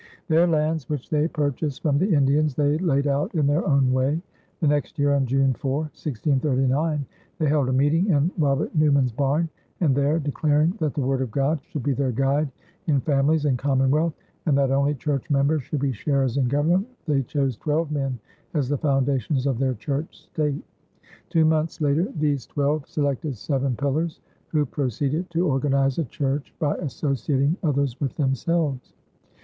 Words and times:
Their 0.29 0.47
lands, 0.47 0.89
which 0.89 1.11
they 1.11 1.27
purchased 1.27 1.83
from 1.83 1.99
the 1.99 2.11
Indians, 2.11 2.55
they 2.55 2.79
laid 2.79 3.05
out 3.05 3.35
in 3.35 3.45
their 3.45 3.63
own 3.67 3.93
way. 3.93 4.19
The 4.59 4.67
next 4.67 4.97
year 4.97 5.13
on 5.13 5.27
June 5.27 5.53
4, 5.53 5.77
1639, 5.79 7.05
they 7.37 7.47
held 7.47 7.69
a 7.69 7.71
meeting 7.71 8.07
in 8.09 8.31
Robert 8.35 8.73
Newman's 8.73 9.11
barn 9.11 9.47
and 9.79 9.93
there, 9.93 10.17
declaring 10.17 10.71
that 10.79 10.95
the 10.95 11.01
Word 11.05 11.21
of 11.21 11.29
God 11.29 11.59
should 11.61 11.83
be 11.83 11.93
their 11.93 12.11
guide 12.11 12.51
in 12.87 12.99
families 13.01 13.45
and 13.45 13.59
commonwealth 13.59 14.15
and 14.47 14.57
that 14.57 14.71
only 14.71 14.95
church 14.95 15.29
members 15.29 15.61
should 15.61 15.79
be 15.79 15.91
sharers 15.91 16.35
in 16.37 16.47
government, 16.47 16.87
they 17.05 17.21
chose 17.21 17.55
twelve 17.55 17.91
men 17.91 18.17
as 18.55 18.67
the 18.69 18.79
foundations 18.79 19.45
of 19.45 19.59
their 19.59 19.75
church 19.75 20.23
state. 20.23 20.63
Two 21.29 21.45
months 21.45 21.79
later 21.79 22.11
these 22.15 22.47
twelve 22.47 22.87
selected 22.87 23.37
"seven 23.37 23.75
pillars" 23.75 24.19
who 24.47 24.65
proceeded 24.65 25.29
to 25.29 25.45
organize 25.47 25.99
a 25.99 26.05
church 26.05 26.55
by 26.57 26.75
associating 26.77 27.55
others 27.61 28.01
with 28.01 28.15
themselves. 28.15 28.93